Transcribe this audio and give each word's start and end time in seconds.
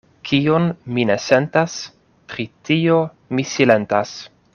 Kion 0.27 0.63
mi 0.95 1.03
ne 1.09 1.17
sentas, 1.25 1.75
pri 2.33 2.47
tio 2.71 2.97
mi 3.37 3.47
silentas. 3.55 4.17